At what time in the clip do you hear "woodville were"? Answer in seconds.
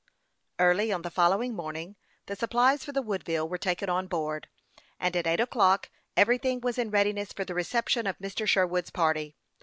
3.03-3.59